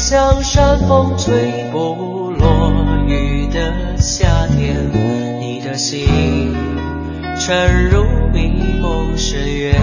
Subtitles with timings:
[0.00, 2.72] 像山风吹不落
[3.08, 4.76] 雨的夏天，
[5.40, 6.54] 你的心
[7.36, 9.74] 沉入迷梦深渊。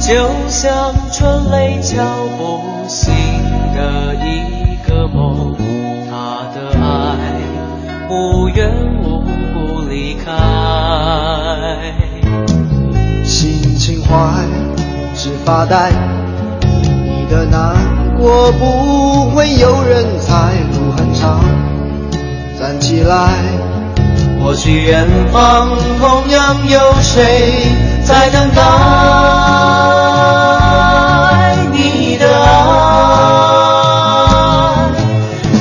[0.00, 2.04] 就像春雷敲
[2.36, 3.14] 不醒
[3.76, 5.54] 的一个梦，
[6.10, 7.38] 他的爱
[8.10, 8.68] 无缘
[9.00, 9.22] 无
[9.54, 10.32] 故离开，
[13.22, 14.73] 心情坏。
[15.24, 15.90] 是发呆，
[16.60, 17.74] 你的难
[18.18, 21.42] 过不会有人猜，路很长，
[22.60, 23.30] 站起来。
[24.38, 27.72] 或许远方同样有谁
[28.04, 28.60] 在等待
[31.72, 32.50] 你的爱。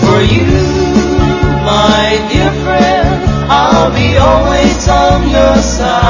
[0.02, 0.44] For you,
[1.64, 3.08] my dear friend,
[3.48, 6.03] I'll be always on your side.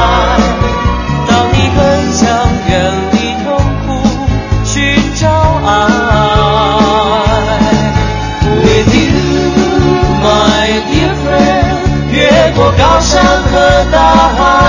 [13.92, 14.62] the.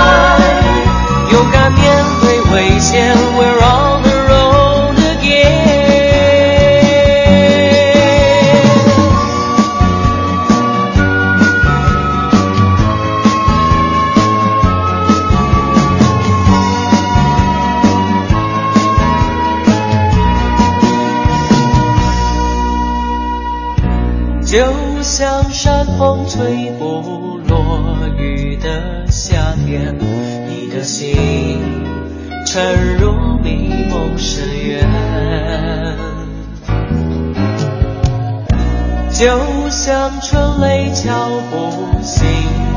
[39.25, 39.31] 就
[39.71, 42.27] 像春雷敲不醒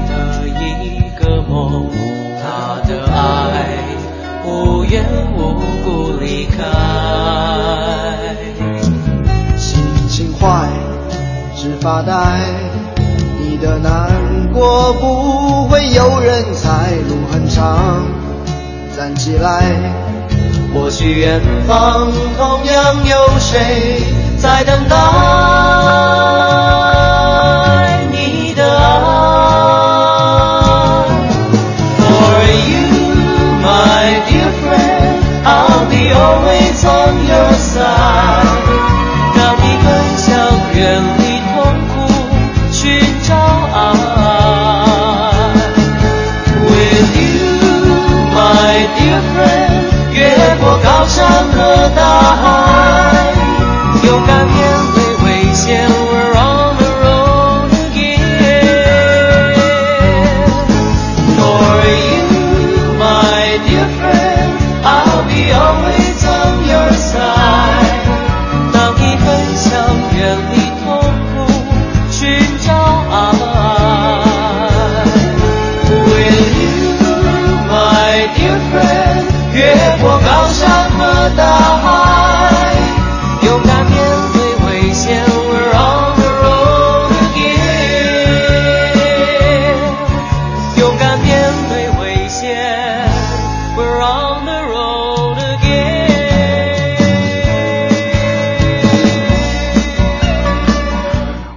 [0.08, 1.90] 的一个梦，
[2.40, 3.66] 他的爱
[4.46, 5.04] 无缘
[5.36, 6.64] 无故离开，
[9.58, 10.70] 心情坏，
[11.54, 12.40] 只发呆，
[13.38, 14.10] 你的难。
[14.50, 18.06] 过不会有人猜，路很长，
[18.96, 19.70] 站起来。
[20.72, 24.02] 或许远方同样有谁
[24.38, 24.96] 在等待。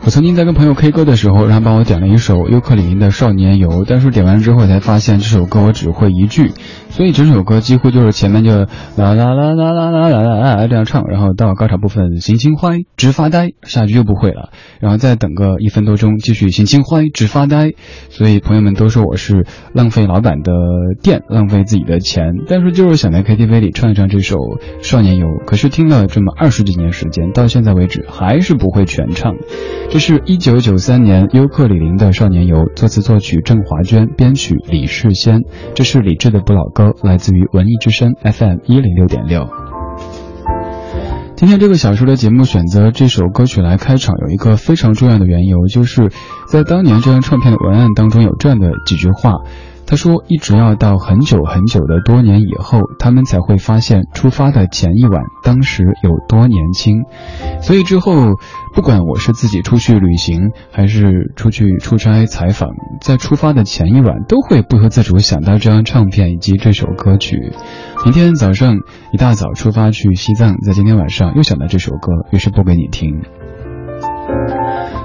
[0.03, 6.53] 我曾经在跟朋友 K 歌的时候，让他帮我点了一首尤克里里的《少年游》，但是点完之后才发现这首歌我只会一句。
[6.91, 14.49] 所以整首歌几乎就是前面就啦啦啦啦啦啦啦啦这样唱，然后到高潮部分心情坏直发呆，下句又不会了，
[14.79, 17.71] 然后再等个一分多钟继续心情坏直发呆。
[18.09, 20.51] 所以朋友们都说我是浪费老板的
[21.01, 24.35] 电，浪费自己的钱，但是就是想在 KTV 里唱一唱这首
[24.81, 29.33] 《少年游》，可是听了这么二十几年时间，到现在为止还是不会全唱。
[29.89, 35.41] 这是一九九三年尤克里林的《少年游》，作词作曲郑华娟，编曲李世先，
[35.73, 36.80] 这是李志的不老歌。
[37.03, 39.47] 来自于文艺之声 FM 一零六点六。
[41.35, 46.11] 今天这个小说的节目选择这首歌曲来开场，有一个非常重要的缘由，就是
[46.47, 49.33] 在当年这张唱片的文案当中有这样的几句话。
[49.91, 57.03] 他说，一直要到很久很久的多年以后，他们才会发现出发的前一晚当时有多年轻。
[57.61, 58.35] 所以之后，
[58.73, 62.69] 不管我是自己出去旅行，还是出去出差采访，
[63.01, 67.51] 在出发的前一晚，都会不由自主想到这张唱片以及这首歌曲。
[68.05, 68.77] 明天早上
[69.11, 73.23] 一大早出发去西藏，在今天晚上又想到这首歌，于是播给你听。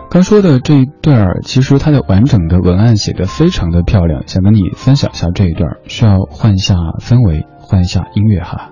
[0.08, 8.70] 刚说的这一段儿，其实它的完整的文案写得非常的漂亮，想跟你分享一下这一段，需要换一下氛围，换一下音乐哈。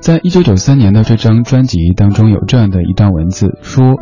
[0.00, 3.98] 在一九九三年的这张专辑当中，有这样的一段文字说，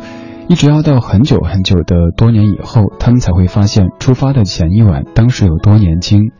[0.47, 6.31] 一直要到很久很久的多年以后，他们才会发现出发的前一晚当时有多年轻。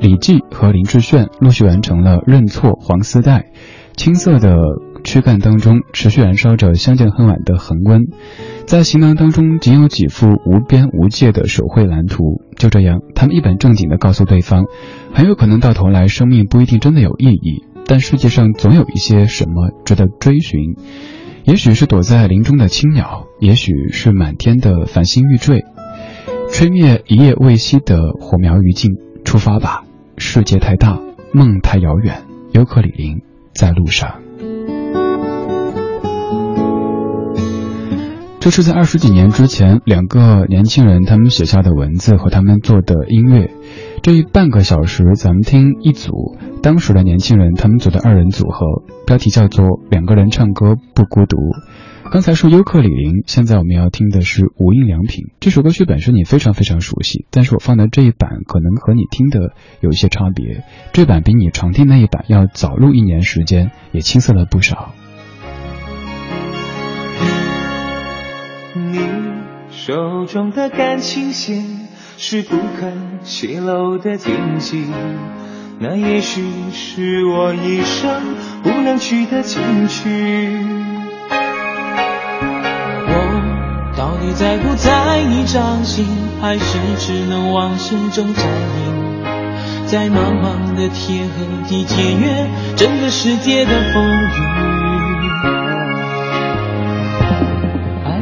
[0.00, 3.46] 李记和林志炫陆续完成了认错黄丝带，
[3.96, 4.52] 青涩的。
[5.06, 8.08] 躯干当中持续燃烧着相见恨晚的恒温，
[8.66, 12.42] 在行囊当中仅有几幅无边无界的手绘蓝图。
[12.56, 14.64] 就这样，他们一本正经地告诉对方，
[15.14, 20.74] 很有可能到头来生命不一定真的有意义，但世界上总有一些什么值得追寻。
[21.44, 25.64] 也许是躲在林中的青鸟，也许是满天的繁星欲坠，
[26.50, 28.90] 吹灭一夜未熄的火苗余烬。
[29.24, 29.84] 出发吧，
[30.18, 30.98] 世界太大，
[31.32, 32.22] 梦太遥远。
[32.52, 33.22] 尤克里林
[33.54, 34.25] 在路上。
[38.46, 43.50] 这是在二十几年之前，两个年轻人他们写下的文字和他们做的音乐。
[44.04, 51.36] 这一半个小时，咱们听一组当时的年轻人他们组的二人组合，标题叫做《两个人唱歌不孤独》。
[52.12, 55.24] 刚才是尤克里林，现在我们要听的是无印良品。
[55.40, 60.62] 这首歌曲本身你非常非常熟悉，但是我放的这一版可能和你听的有一些差别。
[60.92, 64.94] 这版比你常听那一版要早录一年时间，也青涩了不少。
[68.76, 69.00] 你
[69.70, 71.88] 手中的感情线
[72.18, 74.84] 是不肯泄露的禁忌，
[75.78, 76.42] 那也许
[76.72, 78.22] 是我一生
[78.62, 80.48] 不能去的禁区。
[83.08, 86.06] 我到底在不在你掌心，
[86.40, 88.96] 还是只能往事中展映？
[89.86, 94.65] 在茫茫的天和地检阅整个世界的风雨，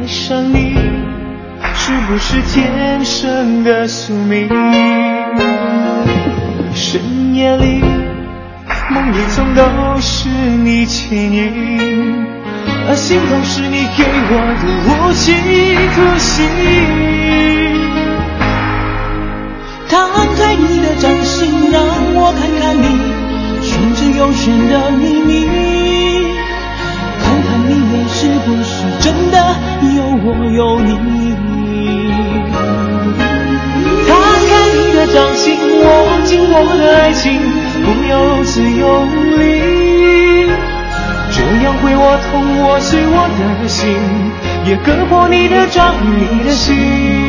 [0.05, 0.77] 爱上你。
[1.73, 4.47] 是不是天生的宿命？
[6.75, 7.81] 深夜里，
[8.91, 9.63] 梦里总都
[9.99, 12.23] 是你倩影，
[12.87, 15.33] 而心痛是你给我的无期
[15.95, 16.45] 徒刑。
[19.89, 19.97] 摊
[20.37, 21.81] 开你的掌心，让
[22.13, 22.85] 我看看你
[23.59, 25.33] 玄之又玄的秘密，
[27.67, 29.37] 里面是不是真的
[29.95, 30.95] 有我有你。
[35.13, 35.85] 掌心，握
[36.25, 37.39] 紧我的爱情，
[37.85, 39.05] 不要如此用
[39.39, 40.49] 力，
[41.31, 42.33] 这样会我痛，
[42.63, 43.29] 我碎我
[43.61, 43.95] 的心，
[44.65, 47.24] 也割破你的掌，你的心。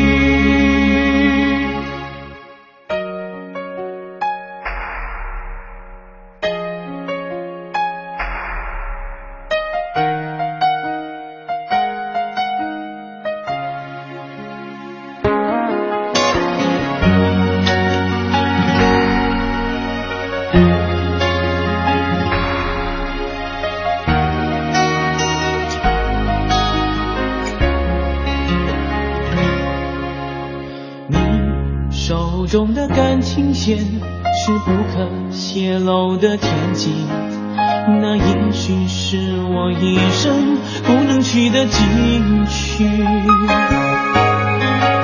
[41.56, 42.84] 的禁区。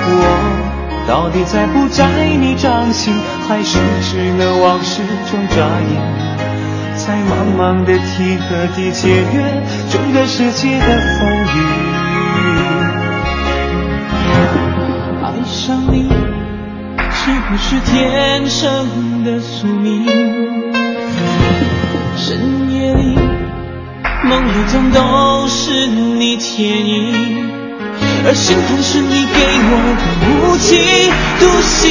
[0.04, 0.18] 我
[1.08, 3.14] 到底在不在你掌心，
[3.48, 5.96] 还是只能往事中眨眼？
[6.94, 10.86] 在茫茫的天和地解约整个世界的
[11.18, 11.58] 风雨，
[15.22, 16.12] 爱上你。
[17.14, 20.04] 是不是天生的宿命？
[22.14, 23.16] 深夜里，
[24.24, 27.50] 梦里总都是你倩影，
[28.24, 30.78] 而心痛是你给我的无期
[31.40, 31.82] 徒刑。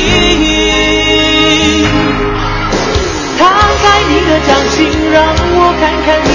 [3.37, 3.39] 摊
[3.83, 4.79] 开你的掌心，
[5.11, 6.31] 让我看看你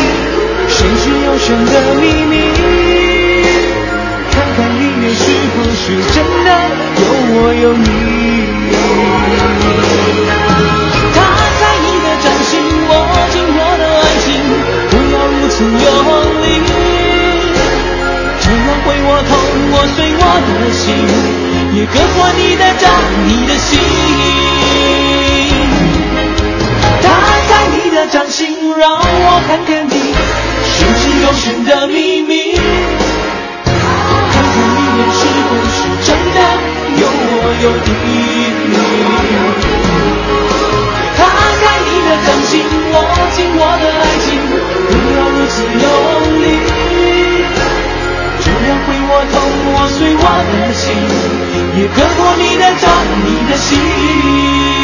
[0.69, 2.33] 深之又深的秘密，
[4.31, 5.25] 看看里面是
[5.57, 6.49] 不是真的
[7.00, 8.65] 有我有你。
[19.76, 20.85] 破，碎我的心，
[21.76, 22.88] 也割破你的掌，
[23.26, 23.78] 你的心。
[27.02, 27.09] 打
[27.47, 29.92] 开你的掌心，让我看见你
[30.64, 32.56] 深情永深的秘密。
[33.66, 36.38] 看看里面是不是真的
[36.97, 37.30] 有我
[37.62, 37.87] 有你。
[41.18, 41.21] 打
[41.61, 42.95] 开你的掌心，握
[43.37, 44.26] 紧我的爱情，
[44.88, 45.85] 不要如此用
[46.40, 46.45] 力，
[48.40, 49.35] 这样会我痛，
[49.73, 50.85] 我碎我的心。
[51.79, 52.85] 也割破你的掌，
[53.25, 54.75] 你的心。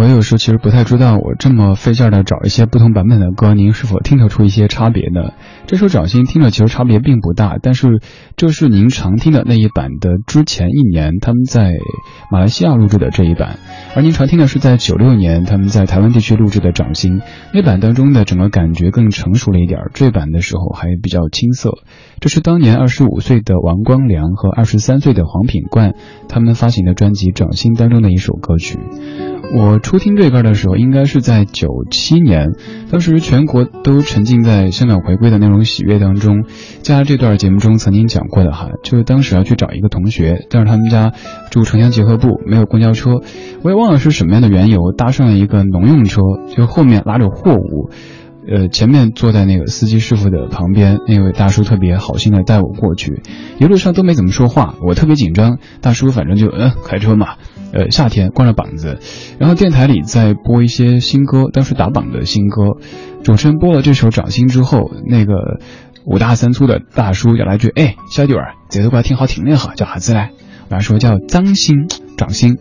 [0.00, 5.34] 我有时候其实不太知道，我这么费劲的找一些不同版本的歌，您是否听得出一些差别呢？
[5.66, 8.00] 这首《掌心》听着其实差别并不大，但是
[8.34, 11.72] 这是您常听的那一版的之前一年他们在
[12.32, 13.58] 马来西亚录制的这一版，
[13.94, 17.20] 而您常听的是在九六年他们在台湾地区录制的《掌心》
[17.52, 21.72] 那版当中的整个感觉更成熟了一点，这版的时候还比较青涩。
[22.20, 25.92] 这是当年二十五岁的王光良和二十三岁的黄品冠
[26.26, 28.78] 他们发行的专辑《掌心》当中的一首歌曲。
[29.52, 32.52] 我初听这歌的时候，应该是在九七年，
[32.90, 36.44] 当时全国都沉浸在香港回归的那种喜悦当中。
[36.82, 41.12] 加这段节目中曾经讲过的哈，就是当时要去找一个同学，但是他们家
[41.50, 43.10] 住城乡结合部，没有公交车，
[43.62, 46.20] 我也忘了是什么样的缘由，搭上了一个农用车，
[46.56, 47.90] 就后面拉着货物。
[48.48, 53.20] 呃，前面坐在那个司机师傅的旁边，那位大叔特别好心的带我过去，
[53.58, 55.58] 一路上都没怎么说话，我特别紧张。
[55.80, 57.34] 大叔反正就嗯开车嘛，
[57.72, 58.98] 呃夏天光着膀子，
[59.38, 62.76] 然后电台里在播一些新歌，当时打榜的新歌，
[63.22, 65.60] 主持人播了这首《掌心》之后，那个
[66.04, 70.30] 五大三粗的大叔就来句，哎，小弟儿，这首歌挺好听的哈，叫啥子嘞？
[70.68, 72.54] 我还说叫《脏心掌心》。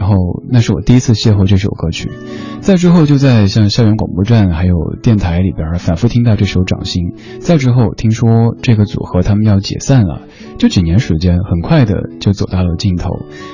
[0.00, 0.16] 然后
[0.48, 2.10] 那是我第一次邂逅这首歌曲，
[2.62, 10.22] 再之后就在像校园广播站还有电台里边反复听到这首《掌心》，再之后听说这个组合他们要解散了，
[10.56, 13.10] 就几年时间很快的就走到了尽头，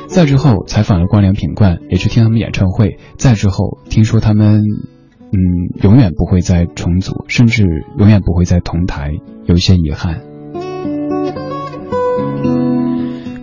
[0.07, 4.63] 再之后采访了关联品冠，也去听他们演唱会，再之后听说他们，
[5.33, 5.37] 嗯，
[5.83, 7.65] 永远不会再重组，甚至
[7.99, 9.11] 永远不会再同台，
[9.47, 10.21] 有一些遗憾。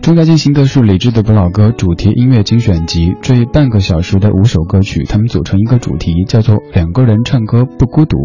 [0.03, 8.17] 正在进行的是李志的不老歌主题音乐精选集，这一半个小时的五首歌曲，它们组成一个主题，叫做两个人唱歌不孤独。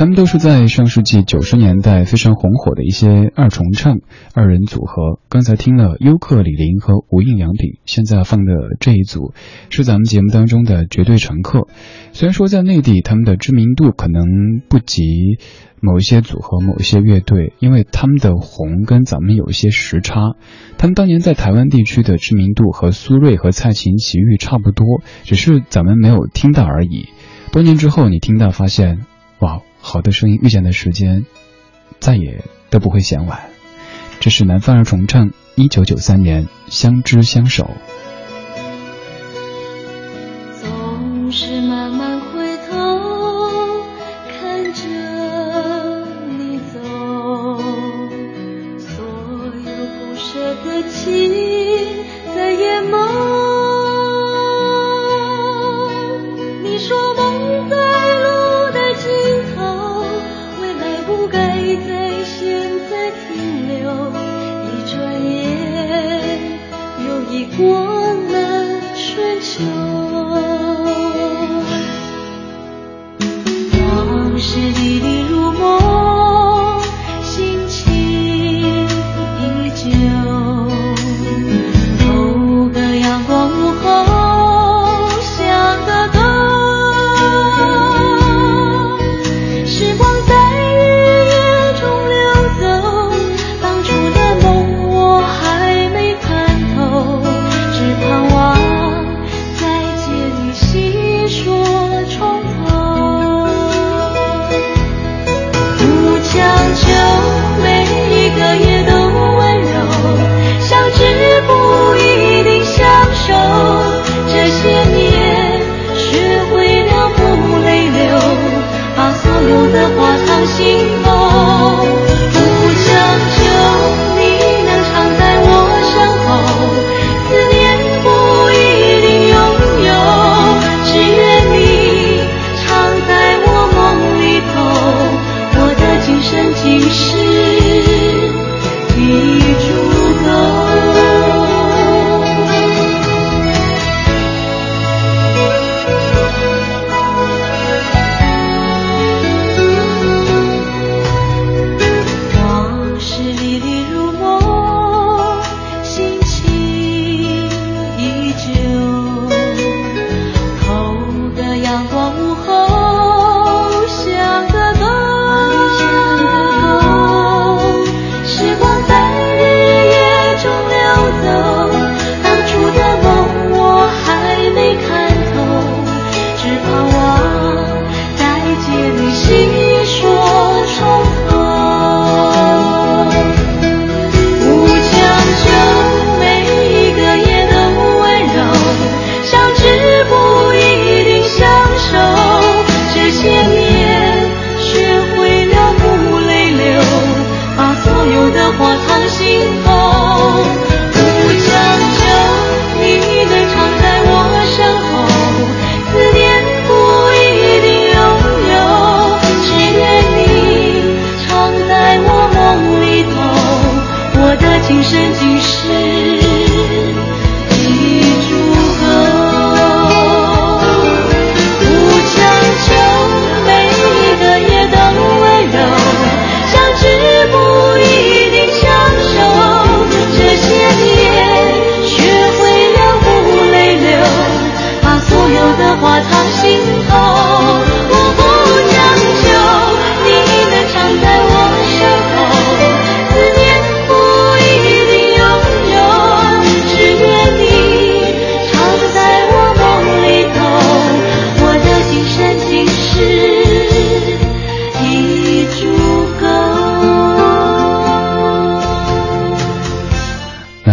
[0.00, 3.98] 他们都是在上世纪九十年代非常红火的一些二重唱
[4.32, 5.20] 二人组合。
[5.28, 9.34] 刚才听了优客李林和无印良品，现在放的这一组
[9.68, 11.68] 是咱们节目当中的绝对常客。
[12.12, 14.24] 虽然说在内地他们的知名度可能
[14.70, 15.04] 不及。
[15.82, 20.34] 某一些组合、某一些乐队，因为他们的红跟咱们有一些时差，
[20.78, 27.08] 他们当年在台湾地区的知名度和苏芮和蔡琴、齐豫差不多，只是咱们没有听到而已。
[27.52, 29.06] 多年之后，你听到发现，
[29.40, 31.24] 哇，好的声音遇见的时间，
[31.98, 33.50] 再也都不会嫌晚。
[34.20, 37.70] 这是南方人重唱，一九九三年相知相守。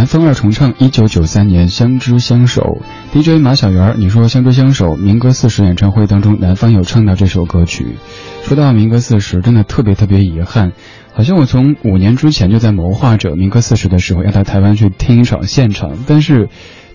[0.07, 2.81] 风二重唱，一九九三年相知相守。
[3.11, 7.97] DJ 马小圆，你说相知相守，民歌四十演唱会当中，南方有唱到这首歌曲。
[8.43, 10.71] 说到民歌四十，真的特别特别遗憾，
[11.13, 16.47] 好像我从五年之前就在谋划着民歌四十的时候要到台湾去听一场现场，但是。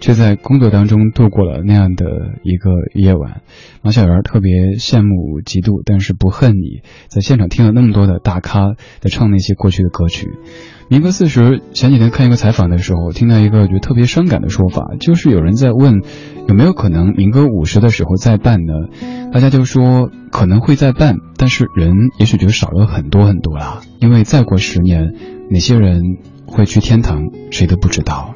[0.02, 2.04] 却在工作当中度过了那样的
[2.42, 3.42] 一个夜晚，
[3.82, 10.26] 马小圆特别羡慕嫉妒，但是不恨你在现场听了那么多的大咖在唱那些过去的歌曲。
[10.92, 16.02] 民歌四十前几天看一个采访的时候，听到一个就特别伤感的说法，就是有人在问
[16.46, 18.74] 有没有可能民歌五十的时候再办呢？
[19.32, 25.14] 大家就说可能会再办，但是人也许就少了很多很多啦，因为再过十年，
[25.50, 26.02] 哪些人
[26.44, 28.34] 会去天堂，谁都不知道。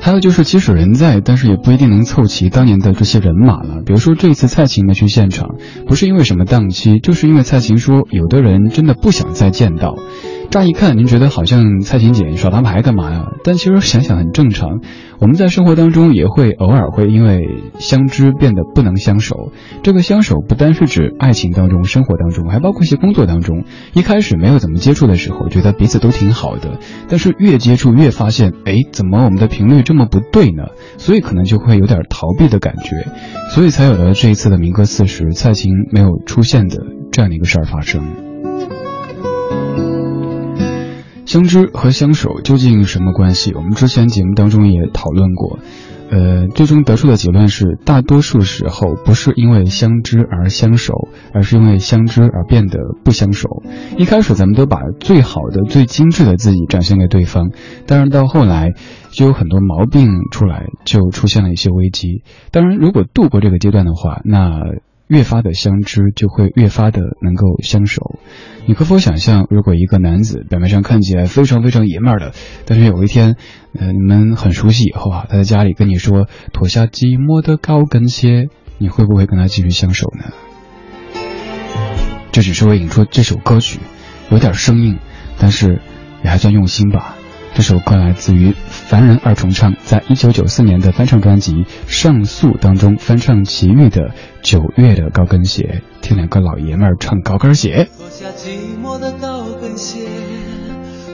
[0.00, 3.82] 还有就是，即使人在，但是也不一定能凑齐当年的这些人马了。
[3.84, 5.56] 比如说这一次蔡琴没去现场，
[5.88, 9.96] 不是因为什么档期，就是因为蔡琴说有的人真的不想再见到。
[10.52, 13.28] 乍一看，您觉得好像蔡琴姐耍大牌干嘛呀？
[13.42, 14.82] 但其实想想很正常。
[15.18, 17.40] 我们在生活当中也会偶尔会因为
[17.78, 19.50] 相知变得不能相守。
[19.82, 23.64] 这个相守不单是指爱情当中、生活当中，还包括一些工作当中。
[23.94, 30.64] 一开始没有怎么接触的时候，觉得彼此都挺好的，但是越接触越发现，哎，怎么我们的频率这么不对呢？
[30.98, 33.06] 所以可能就会有点逃避的感觉，
[33.48, 36.76] 所以才有了这一次的民歌四十，蔡琴没有出现的
[37.10, 38.31] 这样的一个事儿发生。
[41.32, 43.54] 相知和相守究竟什么关系？
[43.54, 45.60] 我们之前节目当中也讨论过，
[46.10, 53.48] 呃，最终得出的结论是，大多数时候不是因为相知而相守，而是因为相知而变得不相守。
[53.96, 57.50] 一开始咱们都把最好的、最精致的自己展现给对方，
[57.86, 58.74] 但是到后来
[59.10, 62.24] 就有很多毛病出来，就出现了一些危机。
[62.50, 64.60] 当然，如果度过这个阶段的话，那。
[65.12, 68.18] 越发的相知，就会越发的能够相守。
[68.64, 72.32] 你可否想象，如果一个男子表面上看起来非常非常爷们儿的，
[72.64, 73.36] 但是有一天，
[73.78, 78.48] 呃，你们很熟悉以后啊，他在家里跟你说脱下寂寞的高跟鞋，
[78.78, 80.32] 你会不会跟他继续相守呢？
[82.30, 83.80] 这只是为引出这首歌曲，
[84.30, 84.98] 有点生硬，
[85.38, 85.82] 但是
[86.24, 87.16] 也还算用心吧。
[87.54, 91.52] 这首歌来自于凡人二重唱，在一九九四年的翻唱专辑
[91.86, 94.08] 《上诉》当中翻唱齐豫的
[94.42, 97.88] 《九月的高跟鞋》，听两个老爷们儿唱高跟鞋。
[97.98, 100.00] 脱下寂寞的高跟鞋，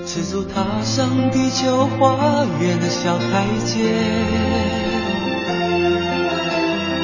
[0.06, 3.92] 赤足踏上地球花园的小台阶。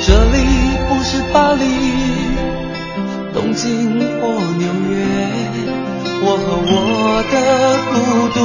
[0.07, 0.39] 这里
[0.89, 1.65] 不是巴黎、
[3.33, 5.94] 东京或纽约。
[6.23, 6.73] 我和我
[7.33, 7.35] 的
[7.91, 7.95] 孤
[8.35, 8.39] 独，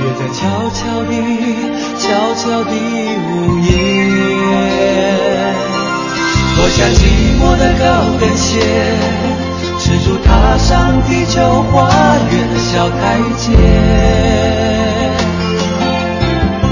[0.00, 0.38] 约在悄
[0.74, 1.12] 悄地、
[1.98, 2.72] 悄悄地
[3.24, 3.28] 午
[3.60, 3.66] 夜。
[6.56, 7.00] 脱下寂
[7.40, 7.84] 寞的高
[8.18, 8.58] 跟鞋，
[9.78, 10.26] 赤足踏
[10.58, 11.36] 上地球
[11.70, 11.88] 花
[12.30, 13.00] 园的小台
[13.36, 13.46] 阶。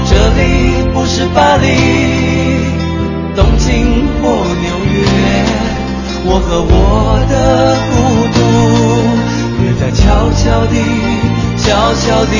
[0.09, 0.41] 这里
[0.93, 1.65] 不是巴黎、
[11.87, 12.31] 小小的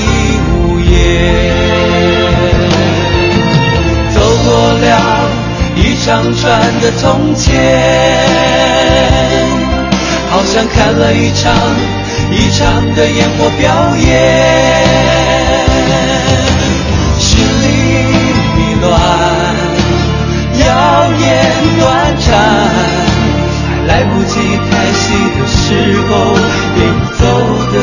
[0.51, 0.91] 屋檐，
[4.13, 4.85] 走过了
[5.77, 7.55] 一长串的从前，
[10.29, 11.53] 好像看了一场
[12.29, 14.05] 一场的烟火表演，
[17.17, 17.65] 心里
[18.57, 18.99] 迷乱，
[20.59, 20.67] 谣
[21.21, 21.25] 言
[21.79, 21.85] 断
[22.19, 22.27] 肠。
[23.87, 24.33] 来不及
[24.69, 25.05] 开戏
[25.39, 25.55] 的时
[26.09, 26.11] 候，
[26.75, 26.77] 便
[27.17, 27.23] 走
[27.71, 27.75] 得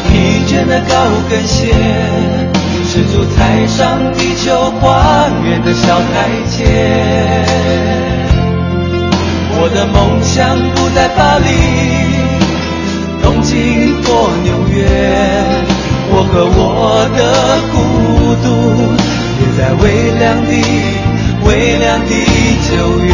[0.00, 0.94] 疲倦的高
[1.28, 1.74] 跟鞋，
[2.88, 6.56] 赤足踩上地球花园的小台阶。
[9.60, 11.46] 我的梦想不在巴黎、
[13.22, 14.76] 东京或纽约。
[16.10, 17.20] 我和我的
[17.70, 17.76] 孤
[18.42, 18.46] 独，
[19.40, 19.84] 约在微
[20.18, 20.50] 凉的、
[21.44, 22.10] 微凉的
[22.70, 23.06] 九月。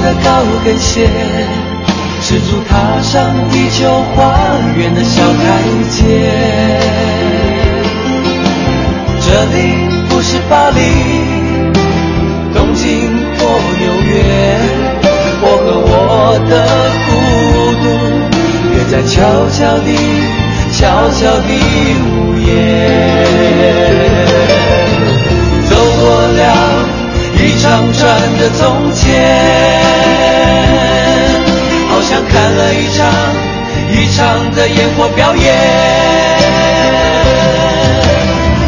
[0.00, 1.08] 的高跟鞋，
[2.22, 4.34] 赤足踏上地球花
[4.76, 5.98] 园的小台阶。
[9.20, 9.56] 这里
[10.08, 10.80] 不是巴黎、
[12.54, 12.84] 东京
[13.38, 13.40] 或
[13.78, 14.12] 纽约，
[15.40, 15.92] 我和我
[16.48, 16.52] 的
[17.06, 17.10] 孤
[17.82, 17.84] 独
[18.74, 19.12] 约在悄
[19.50, 19.88] 悄地、
[20.72, 20.78] 悄
[21.10, 21.50] 悄地
[22.04, 22.06] 午
[22.38, 22.52] 夜，
[25.68, 26.42] 走过了
[27.36, 28.02] 一长串
[28.38, 29.04] 的从前，
[31.88, 33.06] 好像看了一场
[33.90, 35.44] 一场的烟火表演。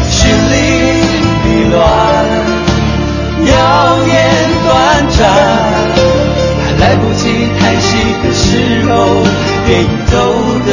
[0.09, 0.53] 心里
[1.43, 1.79] 迷乱，
[3.45, 3.53] 谣
[4.05, 4.15] 言
[4.65, 4.67] 短
[5.17, 5.17] 暂，
[6.65, 7.23] 还来不及
[7.59, 7.87] 叹息
[8.23, 8.45] 的时
[8.89, 8.91] 候，
[9.65, 10.15] 便已走
[10.65, 10.71] 得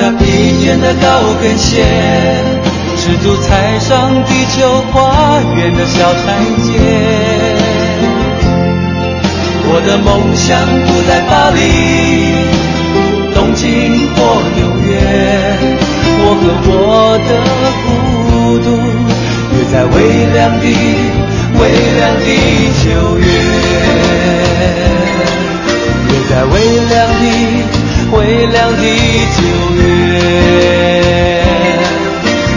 [0.00, 0.24] 下疲
[0.64, 1.06] 倦的高
[1.42, 1.84] 跟鞋，
[2.96, 6.72] 赤足踩上地球花园的小台阶。
[9.68, 10.48] 我的梦想
[10.86, 11.60] 不在巴黎、
[13.34, 14.16] 东京或
[14.56, 14.88] 纽约，
[16.22, 16.88] 我和我
[17.28, 17.30] 的
[17.84, 17.88] 孤
[18.64, 18.66] 独
[19.52, 19.94] 约在微
[20.32, 20.64] 凉的、
[21.60, 21.60] 微
[21.98, 22.24] 凉的
[22.82, 23.22] 九月，
[26.08, 26.54] 约在微
[26.88, 27.79] 凉的。
[28.12, 28.82] 微凉的
[29.36, 29.42] 九
[29.76, 29.82] 月，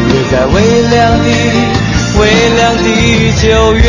[0.09, 0.55] 约在微
[0.89, 1.25] 凉的
[2.19, 2.21] 微
[2.55, 2.83] 凉的
[3.39, 3.83] 九月。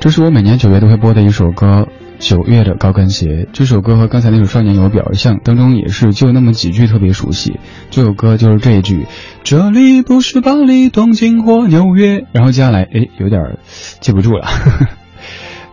[0.00, 1.66] 这是我每年九月都会播的一首歌，
[2.18, 3.26] 《九月的高跟鞋》。
[3.52, 7.60] 这首歌和刚才那首《少年游》表像，当中也是就那么几句特别熟悉。
[7.90, 9.06] 这首歌就是这一句
[9.44, 13.58] ：“这里不是巴黎、东京或纽约。”然后接下来，哎，有点
[14.00, 14.46] 记不住了。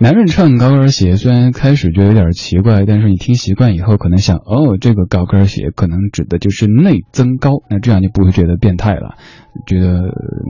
[0.01, 9.13] 男人穿高跟鞋，虽然开始觉得有点奇怪，但是你听习惯以后，可能想，哦，这个高跟鞋可能指的就是内增高，那这样就不会觉得变态了，
[9.67, 10.01] 觉得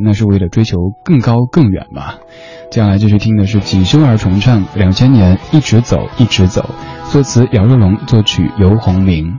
[0.01, 2.13] 那是为了追求更高更远嘛。
[2.71, 6.69] 接下来继续听的是锦绣而重唱，两千年一直走一直走，
[7.11, 9.37] 作词姚若龙，作曲游鸿明。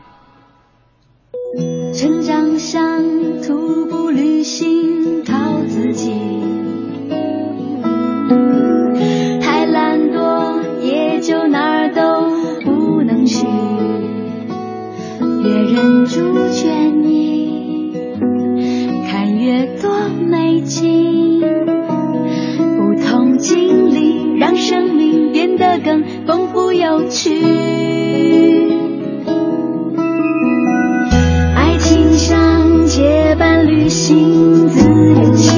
[25.85, 27.31] 更丰富有趣。
[31.55, 35.52] 爱情像结伴旅行自由行